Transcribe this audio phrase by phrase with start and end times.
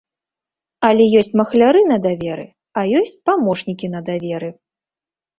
[0.87, 2.45] Але ёсць махляры на даверы,
[2.81, 4.49] а ёсць памочнікі на даверы.